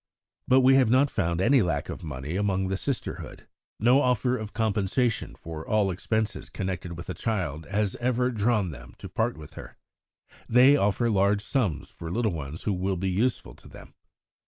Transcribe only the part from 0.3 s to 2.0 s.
But we have not found any lack